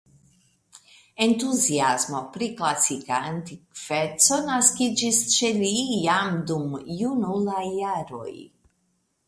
Entuziasmo 1.25 2.21
pri 2.37 2.47
klasika 2.61 3.19
antikveco 3.33 4.41
naskiĝis 4.49 5.21
ĉe 5.37 5.53
li 5.61 5.73
jam 6.09 6.43
dum 6.53 6.77
junulaj 7.05 7.65
jaroj. 7.85 8.35